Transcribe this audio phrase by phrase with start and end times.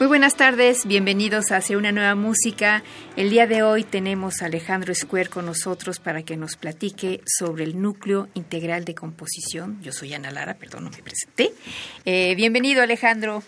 [0.00, 2.82] Muy buenas tardes, bienvenidos a Hacia una nueva música.
[3.16, 7.62] El día de hoy tenemos a Alejandro Square con nosotros para que nos platique sobre
[7.62, 9.80] el núcleo integral de composición.
[9.82, 11.52] Yo soy Ana Lara, perdón, no me presenté.
[12.04, 13.44] Eh, bienvenido Alejandro.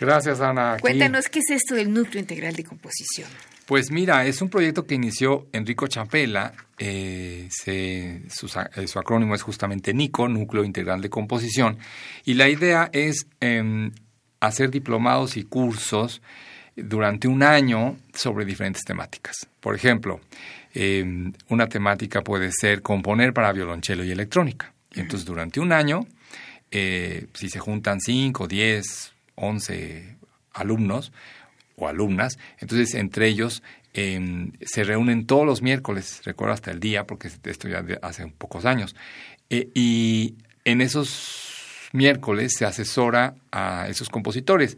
[0.00, 0.72] Gracias Ana.
[0.72, 0.82] Aquí.
[0.82, 3.28] Cuéntanos, ¿qué es esto del núcleo integral de composición?
[3.64, 9.36] Pues mira, es un proyecto que inició Enrico Chapela, eh, se, su, eh, su, acrónimo
[9.36, 11.78] es justamente NICO, Núcleo Integral de Composición,
[12.24, 13.90] y la idea es eh,
[14.40, 16.22] hacer diplomados y cursos
[16.76, 19.48] durante un año sobre diferentes temáticas.
[19.60, 20.20] Por ejemplo,
[20.74, 24.72] eh, una temática puede ser componer para violonchelo y electrónica.
[24.94, 26.06] Y entonces durante un año,
[26.70, 30.16] eh, si se juntan 5, 10, 11
[30.54, 31.12] alumnos,
[31.78, 32.38] o alumnas.
[32.58, 33.62] Entonces, entre ellos
[33.94, 38.64] eh, se reúnen todos los miércoles, recuerdo hasta el día, porque esto ya hace pocos
[38.64, 38.94] años.
[39.50, 41.47] Eh, y en esos
[41.92, 44.76] miércoles se asesora a esos compositores.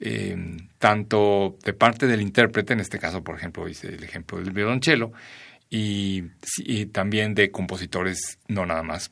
[0.00, 0.36] Eh,
[0.78, 5.12] tanto de parte del intérprete, en este caso, por ejemplo, hice el ejemplo del violonchelo,
[5.70, 6.24] y,
[6.58, 9.10] y también de compositores, no nada más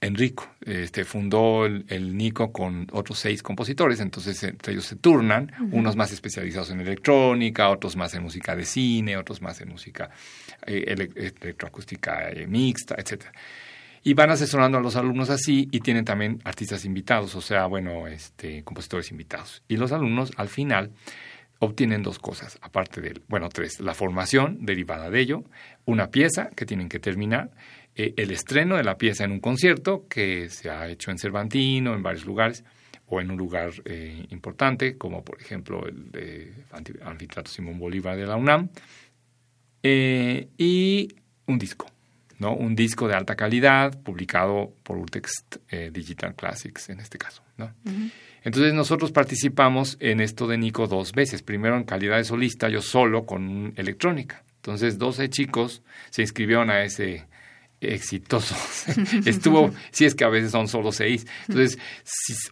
[0.00, 0.48] Enrico.
[0.64, 5.64] Este, fundó el, el, NICO con otros seis compositores, entonces entre ellos se turnan, uh
[5.64, 5.68] -huh.
[5.72, 10.10] unos más especializados en electrónica, otros más en música de cine, otros más en música
[10.66, 13.26] eh, ele electroacústica eh, mixta, etc.
[14.02, 18.06] Y van asesorando a los alumnos así y tienen también artistas invitados, o sea, bueno,
[18.06, 19.62] este, compositores invitados.
[19.68, 20.92] Y los alumnos al final
[21.58, 25.44] obtienen dos cosas, aparte del, bueno, tres, la formación derivada de ello,
[25.84, 27.50] una pieza que tienen que terminar,
[27.94, 31.94] eh, el estreno de la pieza en un concierto que se ha hecho en Cervantino,
[31.94, 32.64] en varios lugares,
[33.10, 36.54] o en un lugar eh, importante, como por ejemplo el de
[37.04, 38.70] Anfiteatro Simón Bolívar de la UNAM,
[39.82, 41.08] eh, y
[41.46, 41.86] un disco,
[42.40, 42.54] ¿no?
[42.54, 45.56] Un disco de alta calidad, publicado por Urtext
[45.92, 47.66] Digital Classics en este caso, ¿no?
[47.84, 48.10] Uh -huh.
[48.42, 51.42] Entonces nosotros participamos en esto de Nico dos veces.
[51.42, 54.42] Primero en calidad de solista, yo solo con electrónica.
[54.56, 57.26] Entonces 12 chicos se inscribieron a ese
[57.80, 58.54] exitoso.
[59.24, 61.78] Estuvo, si es que a veces son solo seis, entonces,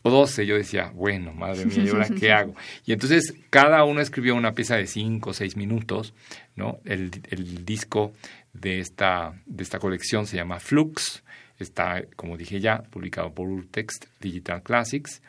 [0.03, 2.55] o doce, yo decía, bueno, madre mía, ¿y ahora qué hago?
[2.87, 6.15] Y entonces cada uno escribió una pieza de cinco o seis minutos,
[6.57, 6.81] ¿no?
[6.85, 8.13] El, el disco
[8.61, 11.23] de esta, de esta colección se llama Flux,
[11.59, 15.23] está, como dije ya, publicado por Urtext Digital Classics,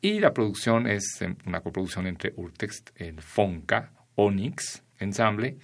[0.00, 5.56] y la producción es una coproducción entre Urtext, el Fonca, Onyx, Ensamble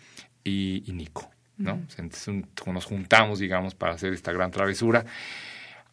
[0.43, 1.31] y, y Nico.
[1.61, 1.73] ¿no?
[1.99, 2.35] Entonces
[2.67, 5.05] nos juntamos, digamos, para hacer esta gran travesura.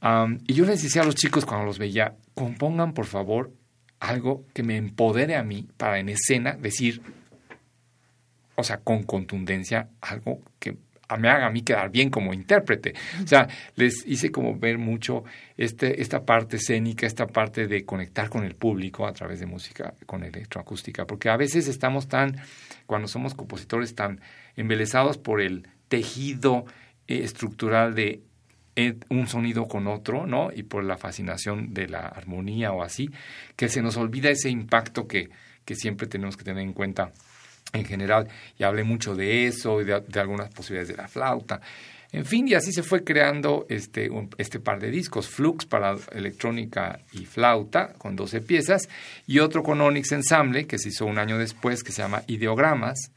[0.01, 3.51] Um, y yo les decía a los chicos cuando los veía, compongan por favor
[3.99, 7.01] algo que me empodere a mí para en escena decir,
[8.55, 10.77] o sea, con contundencia, algo que
[11.15, 12.93] me haga a mí quedar bien como intérprete.
[13.23, 15.23] O sea, les hice como ver mucho
[15.55, 19.93] este, esta parte escénica, esta parte de conectar con el público a través de música
[20.05, 22.35] con electroacústica, porque a veces estamos tan,
[22.85, 24.19] cuando somos compositores, tan
[24.57, 26.65] embelesados por el tejido
[27.07, 28.21] eh, estructural de
[28.75, 30.49] eh, un sonido con otro, ¿no?
[30.53, 33.09] Y por la fascinación de la armonía o así,
[33.55, 35.29] que se nos olvida ese impacto que,
[35.65, 37.11] que siempre tenemos que tener en cuenta
[37.73, 38.27] en general.
[38.57, 41.61] Y hablé mucho de eso y de, de algunas posibilidades de la flauta.
[42.11, 45.95] En fin, y así se fue creando este, un, este par de discos, Flux para
[46.13, 48.87] electrónica y flauta, con 12 piezas,
[49.25, 53.11] y otro con Onyx Ensemble, que se hizo un año después, que se llama Ideogramas,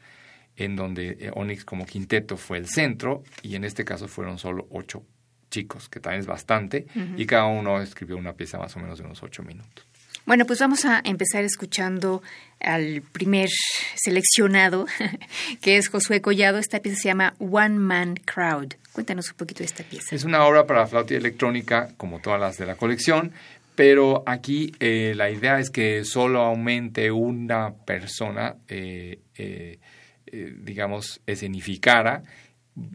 [0.57, 5.05] en donde Onyx como quinteto fue el centro, y en este caso fueron solo ocho
[5.51, 7.21] chicos, que también es bastante, uh -huh.
[7.21, 9.87] y cada uno escribió una pieza más o menos de unos ocho minutos.
[10.27, 12.23] Bueno, pues vamos a empezar escuchando
[12.61, 13.49] al primer
[13.95, 14.87] seleccionado,
[15.61, 16.59] que es Josué Collado.
[16.59, 18.75] Esta pieza se llama One Man Crowd.
[18.93, 20.15] Cuéntanos un poquito de esta pieza.
[20.15, 23.33] Es una obra para flauta y electrónica, como todas las de la colección,
[23.75, 29.79] pero aquí eh, la idea es que solo aumente una persona, eh, eh,
[30.27, 32.23] digamos, escenificara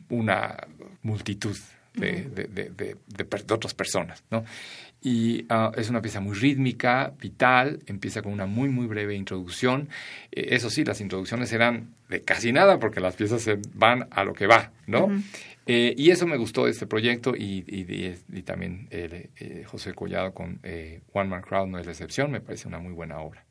[0.10, 0.56] una
[1.02, 1.58] multitud
[1.96, 4.44] de, de, de, de, otras personas, ¿no?
[5.06, 9.88] Y uh, es una pieza muy rítmica, vital, empieza con una muy, muy breve introducción.
[10.32, 14.24] Eh, eso sí, las introducciones eran de casi nada porque las piezas se van a
[14.24, 15.06] lo que va, ¿no?
[15.06, 15.24] Uh -huh.
[15.68, 20.60] Eh, y eso me gustó de este proyecto y, y, también eh, José Collado con
[21.14, 23.46] One Man Crowd no es la excepción, me parece una muy buena obra.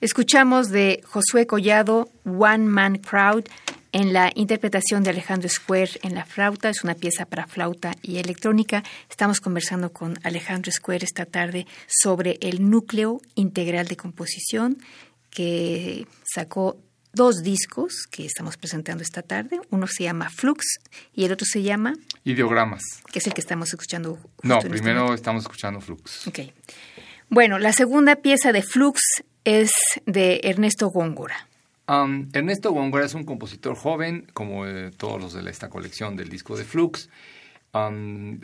[0.00, 3.44] Escuchamos de Josué Collado, One Man Crowd,
[3.90, 6.68] en la interpretación de Alejandro Square en la flauta.
[6.68, 8.84] Es una pieza para flauta y electrónica.
[9.10, 14.78] Estamos conversando con Alejandro Square esta tarde sobre el núcleo integral de composición
[15.30, 16.76] que sacó
[17.12, 19.60] dos discos que estamos presentando esta tarde.
[19.70, 20.78] Uno se llama Flux
[21.12, 21.94] y el otro se llama...
[22.22, 22.82] Ideogramas.
[23.10, 24.20] Que es el que estamos escuchando.
[24.44, 26.28] no, este primero estamos escuchando Flux.
[26.28, 26.38] Ok.
[27.30, 29.00] Bueno, la segunda pieza de Flux
[29.48, 29.70] es
[30.04, 31.48] de Ernesto Góngora.
[32.34, 36.54] Ernesto Góngora es un compositor joven, como eh, todos los de esta colección del disco
[36.54, 37.08] de Flux.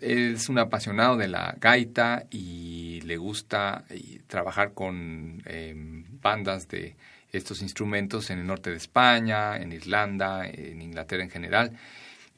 [0.00, 3.84] Es un apasionado de la gaita y le gusta
[4.28, 6.96] trabajar con em, bandas de
[7.32, 11.72] estos instrumentos en el norte de España, en Irlanda, en Inglaterra en general.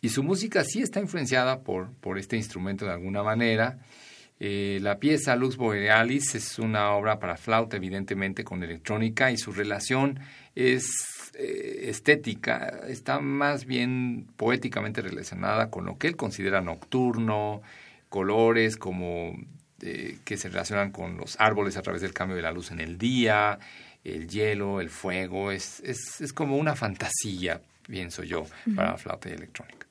[0.00, 3.78] Y su música sí está influenciada por, por este instrumento de alguna manera.
[4.38, 9.52] Eh, la pieza Lux Borealis es una obra para flauta, evidentemente, con electrónica y su
[9.52, 10.20] relación
[10.54, 17.62] es eh, estética, está más bien poéticamente relacionada con lo que él considera nocturno,
[18.10, 19.36] colores como
[19.80, 22.80] eh, que se relacionan con los árboles a través del cambio de la luz en
[22.80, 23.58] el día,
[24.04, 29.32] el hielo, el fuego, es, es, es como una fantasía, pienso yo, para flauta y
[29.32, 29.86] electrónica.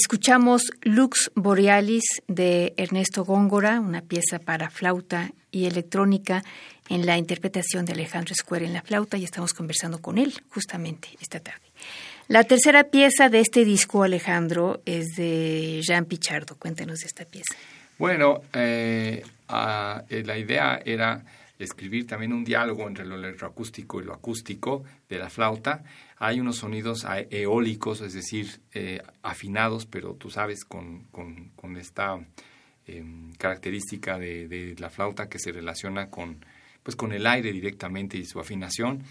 [0.00, 6.44] Escuchamos Lux Borealis de Ernesto Góngora, una pieza para flauta y electrónica
[6.88, 11.08] en la interpretación de Alejandro Square en la flauta y estamos conversando con él justamente
[11.20, 11.66] esta tarde.
[12.28, 16.54] La tercera pieza de este disco, Alejandro, es de Jean Pichardo.
[16.54, 17.56] Cuéntanos de esta pieza.
[17.98, 21.24] Bueno, eh, eh, la idea era
[21.58, 25.82] escribir también un diálogo entre lo electroacústico y lo acústico de la flauta.
[26.18, 32.18] Hay unos sonidos eólicos, es decir, eh, afinados, pero tú sabes, con, con, esta
[32.86, 36.44] em, característica de, la flauta que se relaciona con,
[36.82, 39.02] pues, con el aire directamente y su afinación.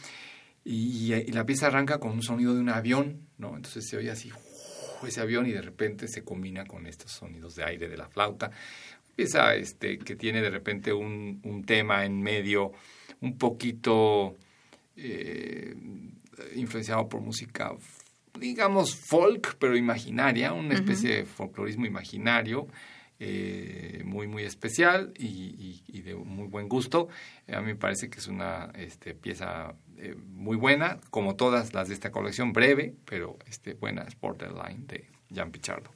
[0.63, 3.55] Y, la pieza arranca con un sonido de un avión, ¿no?
[3.55, 4.31] Entonces se oye así
[5.05, 8.51] ese avión y de repente se combina con estos sonidos de aire de la flauta
[9.17, 12.71] pieza este, que tiene de repente un, un tema en medio
[13.19, 14.35] un poquito
[14.95, 15.75] eh,
[16.55, 17.75] influenciado por música,
[18.39, 22.67] digamos, folk, pero imaginaria, una especie de folclorismo imaginario.
[23.19, 27.07] Eh, muy muy especial y, y, de muy buen gusto
[27.51, 31.87] a mí me parece que es una este, pieza eh, muy buena como todas las
[31.87, 35.89] de esta colección breve pero este, buena es Borderline de Jan Pichardo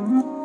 [0.00, 0.39] Mm-hmm.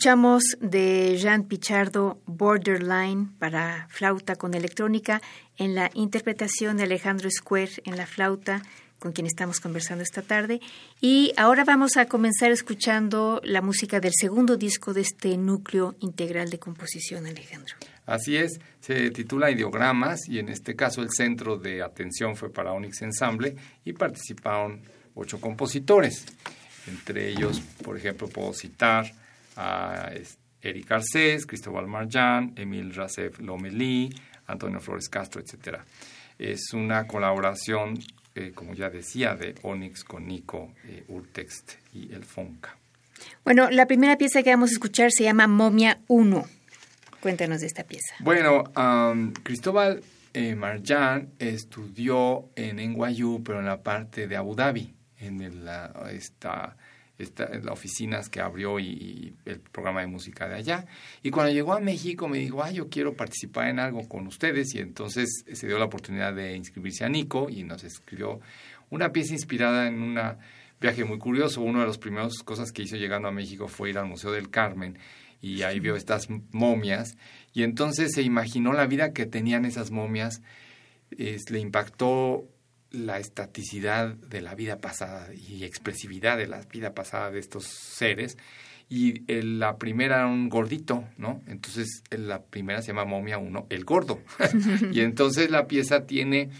[0.00, 5.20] Escuchamos de Jean Pichardo Borderline para flauta con electrónica
[5.58, 8.62] en la interpretación de Alejandro Square en la flauta
[8.98, 10.62] con quien estamos conversando esta tarde.
[11.02, 16.48] Y ahora vamos a comenzar escuchando la música del segundo disco de este núcleo integral
[16.48, 17.74] de composición, Alejandro.
[18.06, 22.72] Así es, se titula Ideogramas y en este caso el centro de atención fue para
[22.72, 24.80] Onyx Ensemble y participaron
[25.14, 26.24] ocho compositores.
[26.86, 29.12] Entre ellos, por ejemplo, puedo citar
[29.56, 30.10] a
[30.62, 34.10] Eric Arcés, Cristóbal Marjan, Emil Rasef Lomelí,
[34.46, 35.78] Antonio Flores Castro, etc.
[36.38, 37.98] Es una colaboración,
[38.34, 42.76] eh, como ya decía, de Onyx con Nico, eh, Urtext y el Fonca.
[43.44, 46.44] Bueno, la primera pieza que vamos a escuchar se llama Momia 1.
[47.20, 48.14] Cuéntanos de esta pieza.
[48.20, 48.64] Bueno,
[49.42, 55.92] Cristóbal eh, Marjan estudió en NYU, pero en la parte de Abu Dhabi, en la,
[56.12, 56.76] esta
[57.20, 60.86] las oficinas que abrió y, el programa de música de allá.
[61.22, 64.74] Y cuando llegó a México me dijo, ah, yo quiero participar en algo con ustedes
[64.74, 68.40] y entonces se dio la oportunidad de inscribirse a Nico y nos escribió
[68.90, 70.18] una pieza inspirada en un
[70.80, 71.60] viaje muy curioso.
[71.60, 74.50] Una de las primeras cosas que hizo llegando a México fue ir al Museo del
[74.50, 74.98] Carmen
[75.40, 77.16] y ahí vio estas momias
[77.52, 80.42] y entonces se imaginó la vida que tenían esas momias,
[81.10, 82.46] le impactó
[82.90, 88.36] la estaticidad de la vida pasada y expresividad de la vida pasada de estos seres.
[88.88, 91.42] Y la primera era un gordito, ¿no?
[91.46, 94.20] Entonces la primera se llama Momia 1, el gordo.
[94.92, 96.50] y entonces la pieza tiene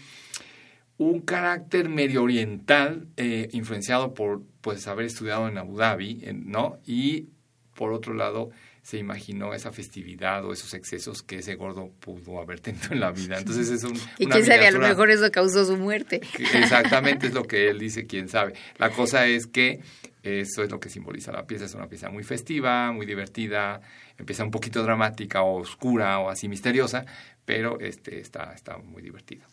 [0.97, 6.77] un carácter medio oriental, eh, influenciado por pues haber estudiado en Abu Dhabi, ¿no?
[6.85, 7.29] Y
[7.73, 12.59] por otro lado, se imaginó esa festividad o esos excesos que ese gordo pudo haber
[12.59, 13.37] tenido en la vida.
[13.39, 13.95] Entonces es un...
[14.17, 16.21] y quién sabe, a lo mejor eso causó su muerte.
[16.53, 18.53] Exactamente es lo que él dice, quién sabe.
[18.77, 19.81] La cosa es que
[20.23, 21.65] eso es lo que simboliza la pieza.
[21.65, 23.81] Es una pieza muy festiva, muy divertida,
[24.17, 27.05] empieza un poquito dramática o oscura o así misteriosa,
[27.45, 29.47] pero este, está, está muy divertida.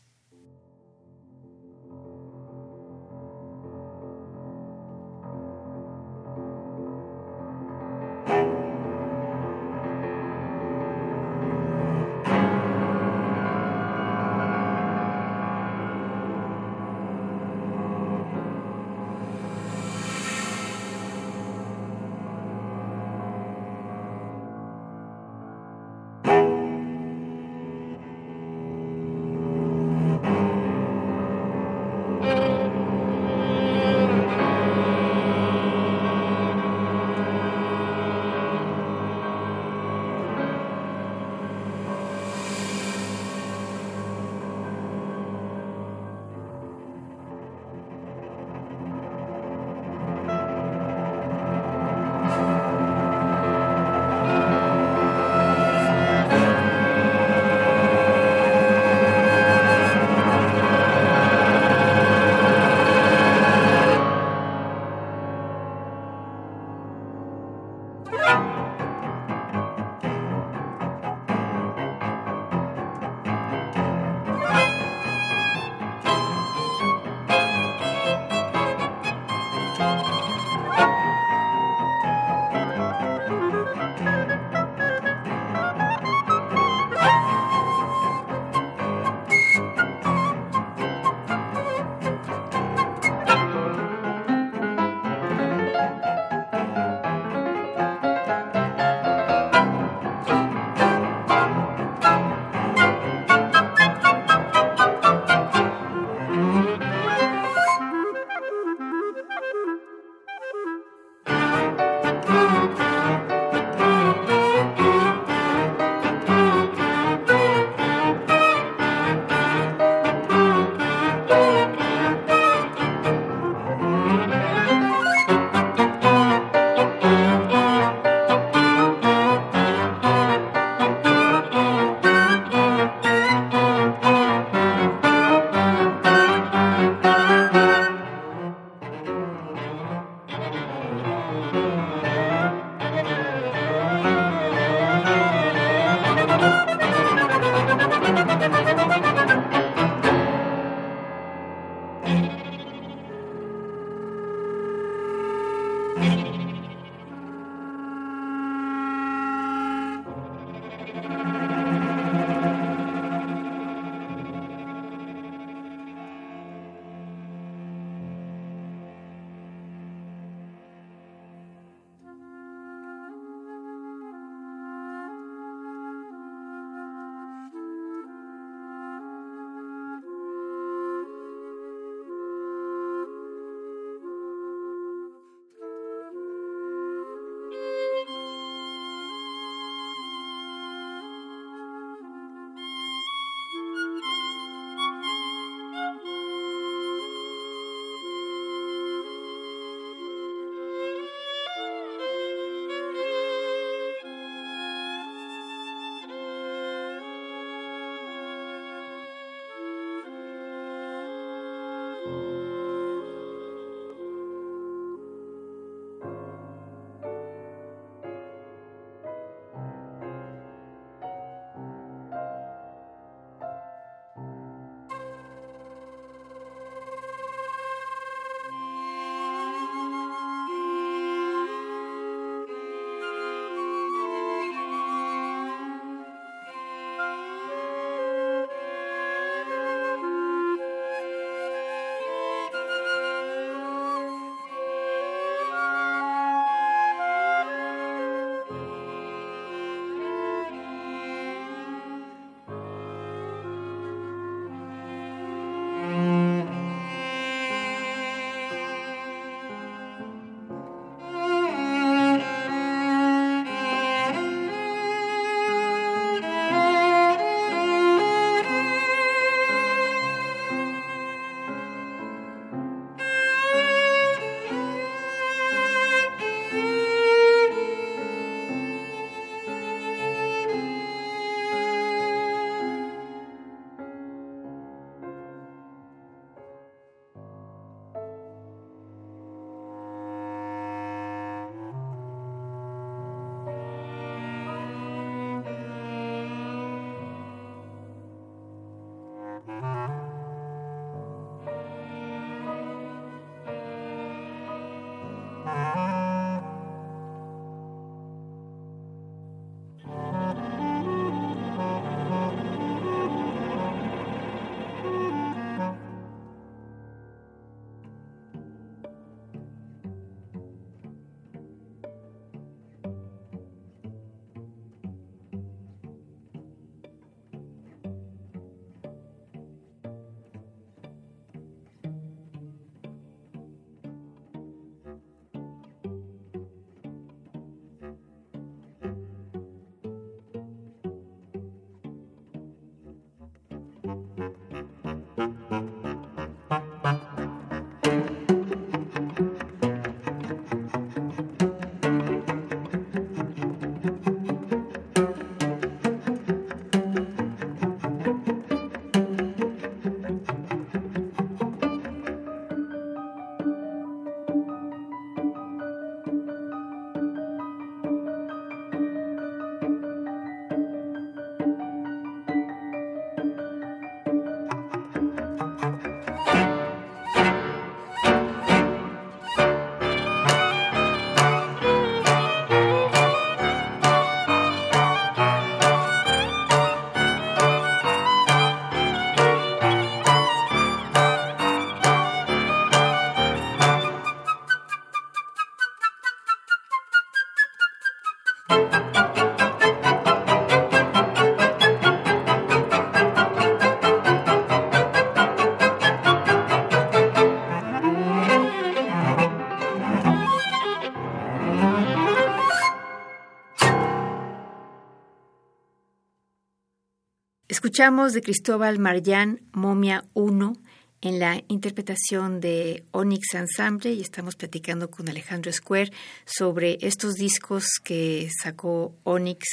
[417.69, 420.55] Escuchamos de Cristóbal Marján, Momia 1,
[421.03, 425.93] en la interpretación de Onyx Ensemble y estamos platicando con Alejandro Square
[426.25, 429.45] sobre estos discos que sacó Onyx,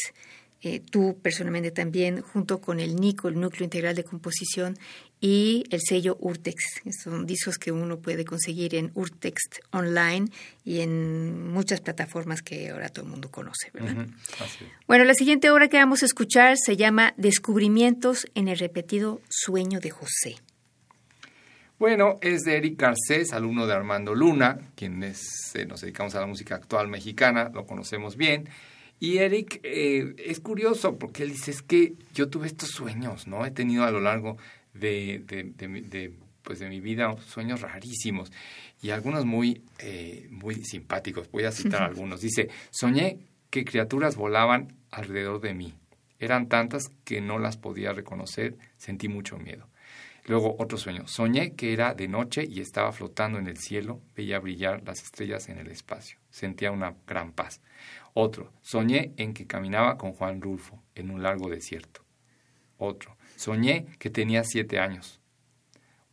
[0.62, 4.78] eh, tú personalmente también, junto con el NICO, el Núcleo Integral de Composición,
[5.20, 6.82] y el sello Urtex.
[7.04, 10.28] Son discos que uno puede conseguir en Urtex Online
[10.64, 14.08] y en muchas plataformas que ahora todo el mundo conoce, ¿verdad?
[14.88, 19.80] Bueno, la siguiente obra que vamos a escuchar se llama Descubrimientos en el repetido sueño
[19.80, 20.36] de José.
[21.78, 26.26] Bueno, es de Eric Garcés, alumno de Armando Luna, quienes eh, nos dedicamos a la
[26.26, 28.48] música actual mexicana, lo conocemos bien.
[28.98, 33.46] Y Eric eh, es curioso porque él dice, es que yo tuve estos sueños, ¿no?
[33.46, 34.38] He tenido a lo largo
[34.76, 38.32] de, de, pues de mi vida sueños rarísimos
[38.82, 41.30] y algunos muy, eh, muy simpáticos.
[41.32, 42.22] Voy a citar algunos.
[42.22, 43.18] Dice, soñé
[43.50, 45.74] que criaturas volaban alrededor de mí.
[46.20, 49.68] Eran tantas que no las podía reconocer, sentí mucho miedo.
[50.28, 51.08] Luego otro sueño.
[51.08, 55.50] Soñé que era de noche y estaba flotando en el cielo, veía brillar las estrellas
[55.50, 56.18] en el espacio.
[56.32, 57.62] Sentía una gran paz.
[58.14, 58.52] Otro.
[58.62, 62.02] Soñé en que caminaba con Juan Rulfo en un largo desierto.
[62.78, 63.15] Otro.
[63.36, 65.22] Soñé que tenía siete años.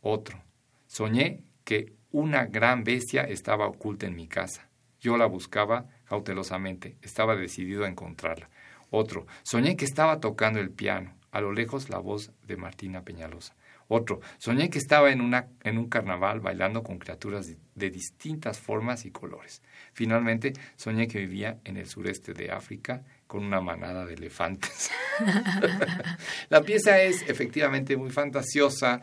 [0.01, 0.43] Otro.
[0.87, 4.69] Soñé que una gran bestia estaba oculta en mi casa.
[4.99, 6.97] Yo la buscaba cautelosamente.
[7.01, 8.49] Estaba decidido a encontrarla.
[8.89, 9.25] Otro.
[9.43, 11.15] Soñé que estaba tocando el piano.
[11.31, 13.55] A lo lejos la voz de Martina Peñalosa.
[13.87, 18.59] Otro, soñé que estaba en, una, en un carnaval bailando con criaturas de, de distintas
[18.59, 19.61] formas y colores.
[19.93, 23.03] Finalmente, soñé que vivía en el sureste de África
[23.33, 24.91] con una manada de elefantes.
[26.49, 29.01] la pieza es efectivamente muy fantasiosa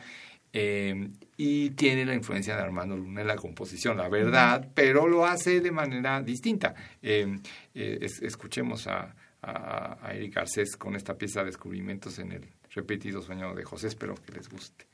[0.53, 5.27] eh, y tiene la influencia de Armando Luna en la composición, la verdad, pero lo
[5.27, 6.77] hace de manera distinta.
[7.03, 7.41] Eh,
[7.75, 13.23] eh, escuchemos a, a, a Eric Garcés con esta pieza de Descubrimientos en el repetido
[13.23, 14.90] sueño de José, espero que les guste.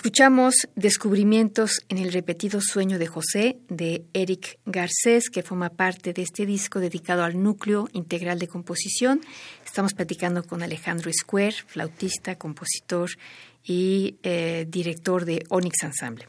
[0.00, 6.22] Escuchamos Descubrimientos en el repetido sueño de José de Eric Garcés, que forma parte de
[6.22, 9.20] este disco dedicado al núcleo integral de composición.
[9.62, 13.10] Estamos platicando con Alejandro Square, flautista, compositor
[13.62, 16.26] y eh, director de Onyx Ensemble.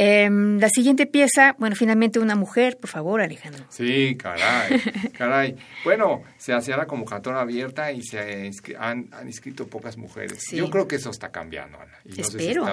[0.00, 3.64] Em, la siguiente pieza, bueno, finalmente una mujer, por favor, Alejandro.
[3.68, 4.80] Sí, caray,
[5.12, 5.56] caray.
[5.82, 10.52] Bueno, se hacía la convocatoria abierta y se han, han inscrito pocas mujeres.
[10.52, 11.98] Yo creo que eso está cambiando, Ana.
[12.04, 12.64] Y Espero.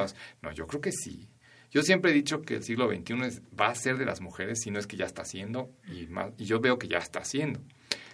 [0.44, 1.28] no, yo creo que sí.
[1.72, 4.70] Yo siempre he dicho que el siglo XXI va a ser de las mujeres, si
[4.70, 7.60] no es que ya está haciendo, y, más, y yo veo que ya está haciendo,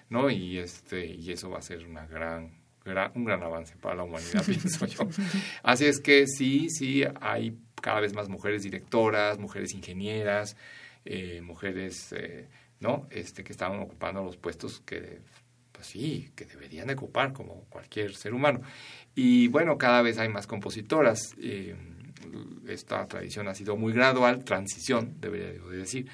[0.07, 0.30] ¿no?
[0.30, 2.62] Y, este, y eso va a ser una gran,
[3.14, 5.05] un gran avance para la humanidad, pienso yo.
[5.64, 10.56] Así es que sí, sí, hay cada vez más mujeres directoras, mujeres ingenieras,
[11.06, 12.48] eh, mujeres, eh,
[12.80, 13.08] ¿no?
[13.10, 15.20] Este, que estaban ocupando los puestos que,
[15.72, 18.62] pues sí, que deberían de ocupar como cualquier ser humano.
[19.16, 21.36] Y bueno, cada vez hay más compositoras.
[21.40, 21.76] Eh,
[22.68, 26.08] esta tradición ha sido muy gradual, transición, debería de decir.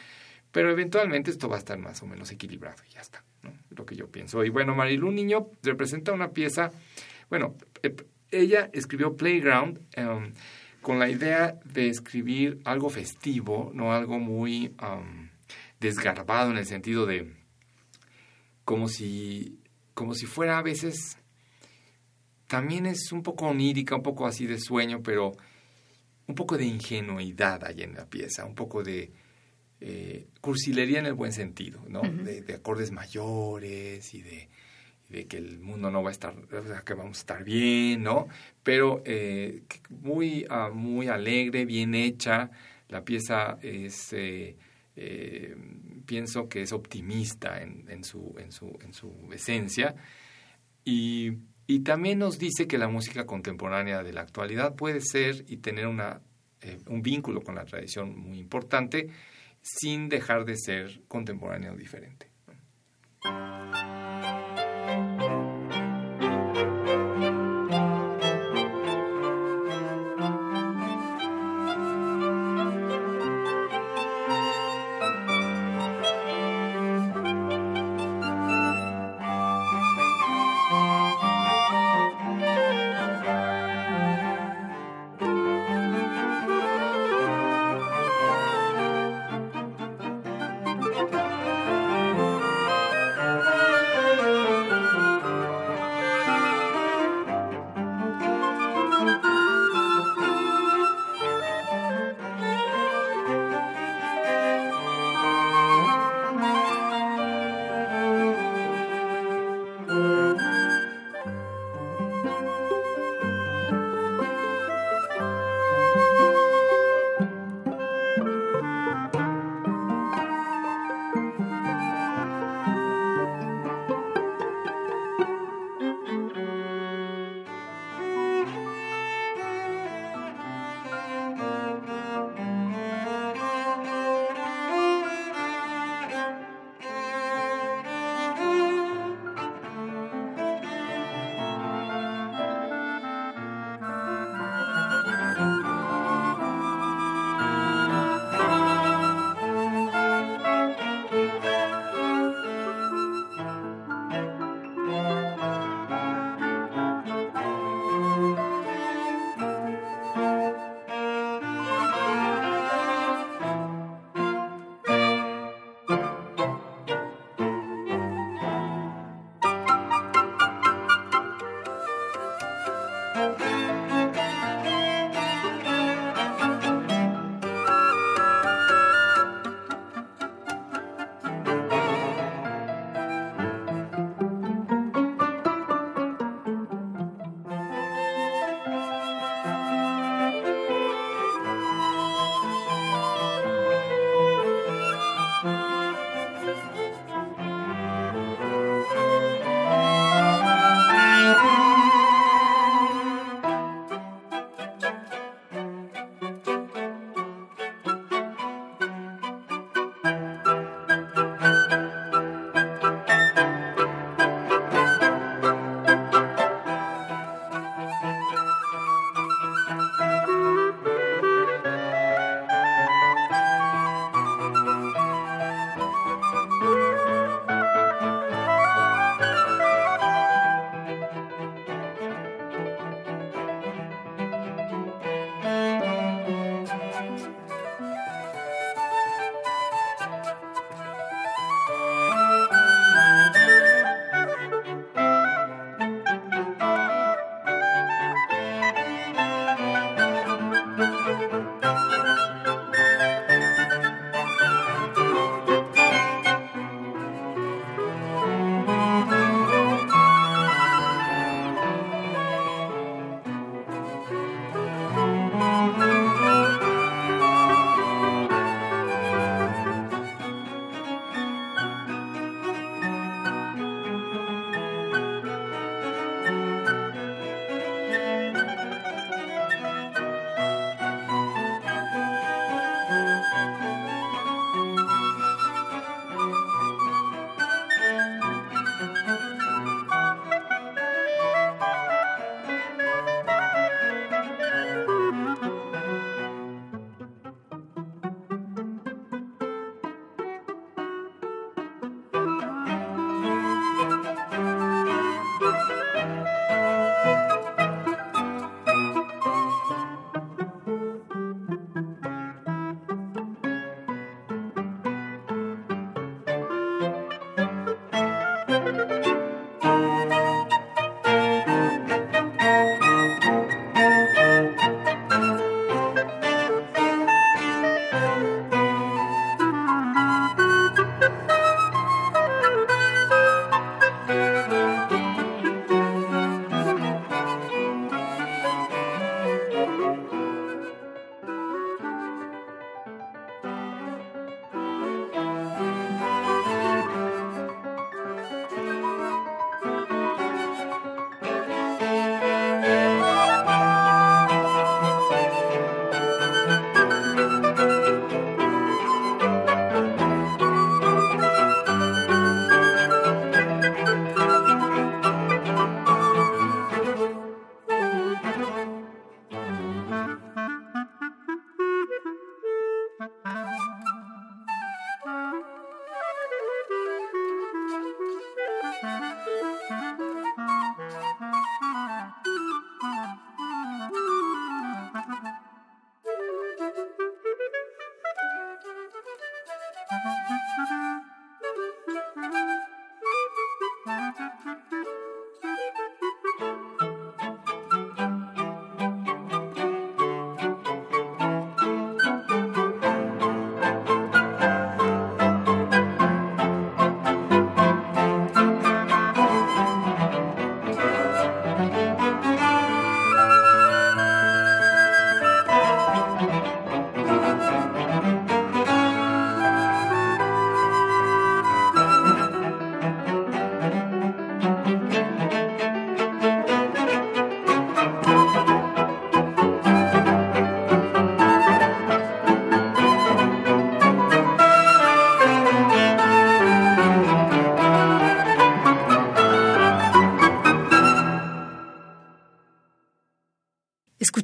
[0.52, 3.54] Pero eventualmente esto va a estar más o menos equilibrado y ya está, ¿no?
[3.70, 4.44] Lo que yo pienso.
[4.44, 6.72] Y bueno, Marilu Niño representa una pieza,
[7.30, 7.56] bueno,
[8.32, 10.34] ella escribió Playground, um,
[10.88, 14.74] con la idea de escribir algo festivo, no algo muy
[15.82, 17.34] desgarbado en el sentido de
[18.64, 19.60] como si,
[19.94, 21.18] como si fuera a veces,
[22.48, 25.34] también es un poco onírica, un poco así de sueño, pero
[26.26, 29.12] un poco de ingenuidad ahí en la pieza, un poco de
[29.82, 32.02] eh, cursilería en el buen sentido, ¿no?
[32.02, 34.48] de, acordes mayores y de
[35.10, 36.36] de que el mundo no va a estar,
[36.86, 38.28] que vamos a estar bien, ¿no?
[38.64, 42.52] Pero eh, muy, ah, muy alegre, bien hecha.
[42.90, 44.58] La pieza es, eh,
[44.96, 45.56] eh,
[46.06, 49.96] pienso que es optimista en, su, en, su, en su esencia.
[50.84, 51.34] Y,
[51.68, 55.88] y, también nos dice que la música contemporánea de la actualidad puede ser y tener
[55.88, 56.22] una,
[56.88, 59.10] un vínculo con la tradición muy importante
[59.62, 62.27] sin dejar de ser contemporáneo o diferente.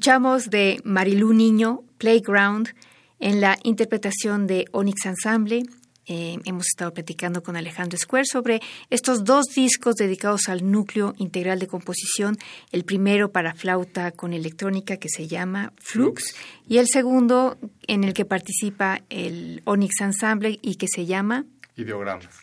[0.04, 2.76] Escuchamos de Marilú Niño, Playground,
[3.22, 5.64] en la interpretación de Onyx Ensemble.
[6.08, 11.58] Eh, hemos estado platicando con Alejandro Square sobre estos dos discos dedicados al núcleo integral
[11.60, 12.38] de composición.
[12.74, 16.36] El primero para flauta con electrónica que se llama Flux,
[16.68, 21.46] y el segundo en el que participa el Onyx Ensemble y que se llama
[21.78, 22.43] Ideogramas.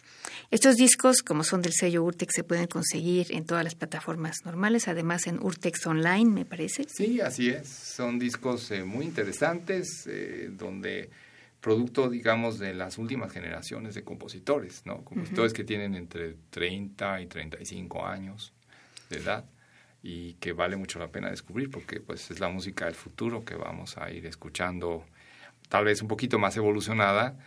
[0.50, 4.88] Estos discos, como son del sello Urtex, se pueden conseguir en todas las plataformas normales,
[4.88, 6.86] además en Urtex Online, me parece.
[6.88, 7.68] Sí, así es.
[7.68, 11.08] Son discos eh, muy interesantes, eh, donde
[11.60, 15.04] producto, digamos, de las últimas generaciones de compositores, ¿no?
[15.04, 18.52] Compositores que tienen entre 30 y 35 años
[19.08, 19.44] de edad
[20.02, 23.54] y que vale mucho la pena descubrir porque pues es la música del futuro que
[23.54, 25.04] vamos a ir escuchando
[25.68, 27.38] tal vez un poquito más evolucionada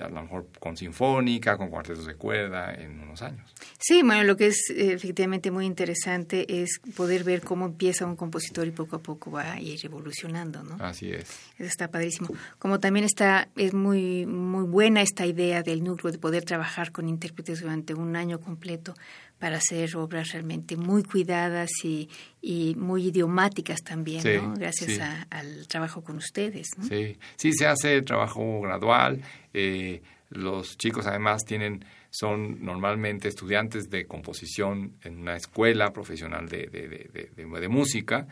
[0.00, 3.54] a lo mejor con sinfónica, con cuartetos de cuerda en unos años.
[3.78, 8.16] Sí, bueno, lo que es eh, efectivamente muy interesante es poder ver cómo empieza un
[8.16, 10.76] compositor y poco a poco va a ir evolucionando, ¿no?
[10.84, 11.28] Así es.
[11.58, 12.28] Eso está padrísimo.
[12.58, 17.08] Como también está, es muy, muy buena esta idea del núcleo de poder trabajar con
[17.08, 18.94] intérpretes durante un año completo
[19.38, 22.08] para hacer obras realmente muy cuidadas y,
[22.40, 24.54] y muy idiomáticas también, ¿no?
[24.54, 24.98] Gracias
[25.30, 26.68] al trabajo con ustedes.
[26.78, 26.84] ¿no?
[26.84, 29.20] Sí, sí, se hace trabajo gradual.
[29.58, 36.66] Eh, los chicos además tienen son normalmente estudiantes de composición en una escuela profesional de,
[36.66, 36.88] de,
[37.34, 38.28] de, de música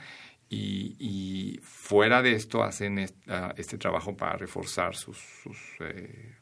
[0.50, 6.34] y, y, fuera de esto hacen este trabajo para reforzar sus, sus eh,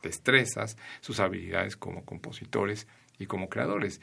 [0.00, 2.86] destrezas, sus habilidades como compositores
[3.18, 4.00] y como creadores.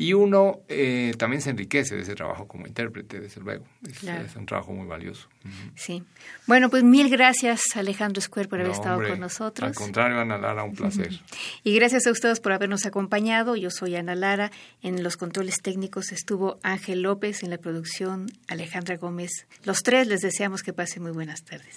[0.00, 3.64] Y uno eh, también se enriquece de ese trabajo como intérprete, desde luego.
[3.84, 5.28] Es, un trabajo muy valioso.
[5.74, 6.04] Sí.
[6.46, 9.68] Bueno, pues mil gracias, Alejandro Square, por haber estado con nosotros.
[9.68, 11.18] Al contrario, Ana Lara, un placer.
[11.64, 13.56] Y gracias a ustedes por habernos acompañado.
[13.56, 14.52] Yo soy Ana Lara.
[14.82, 19.48] En los controles técnicos estuvo Ángel López, en la producción Alejandra Gómez.
[19.64, 21.76] Los tres les deseamos que pasen muy buenas tardes.